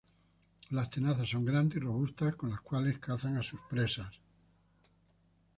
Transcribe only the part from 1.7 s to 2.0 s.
y